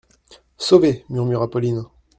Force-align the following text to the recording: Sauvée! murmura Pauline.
Sauvée! 0.57 1.05
murmura 1.11 1.47
Pauline. 1.47 1.83